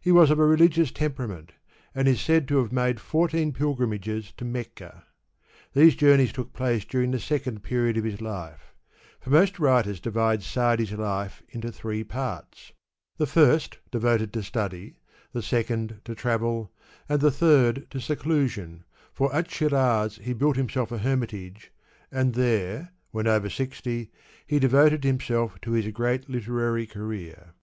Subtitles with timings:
[0.00, 1.50] He was of a religious temperament
[1.92, 5.02] and is said to have made fourteen pilgrimages to Mecca.
[5.72, 8.72] These journeys took place during the second period of his life,
[9.18, 12.70] for most writers divide Sa^di^s life into three parts:
[13.16, 15.00] the first devoted to study,
[15.32, 16.70] the second to travel,
[17.08, 21.72] and the third to sedusion, for at Shiraz he built himself a hermitage
[22.12, 24.12] and there, when over sixty,
[24.46, 27.54] he devoted himself to his great literary career.